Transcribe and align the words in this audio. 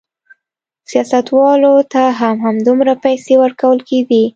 سیاستوالو 0.89 1.73
ته 1.91 2.03
هم 2.19 2.35
همدومره 2.45 2.93
پیسې 3.05 3.33
ورکول 3.43 3.77
کېدې. 3.89 4.23